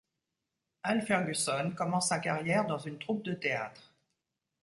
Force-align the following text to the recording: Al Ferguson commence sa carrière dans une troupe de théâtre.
Al 0.91 1.03
Ferguson 1.03 1.73
commence 1.77 2.09
sa 2.09 2.17
carrière 2.17 2.65
dans 2.65 2.79
une 2.79 2.97
troupe 2.97 3.21
de 3.21 3.35
théâtre. 3.35 3.93